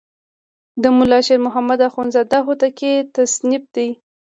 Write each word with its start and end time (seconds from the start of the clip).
د 0.81 0.83
ملا 0.97 1.19
شیر 1.27 1.39
محمد 1.45 1.79
اخوندزاده 1.89 2.37
هوتکی 2.47 2.93
تصنیف 3.15 3.63
دی. 3.75 3.89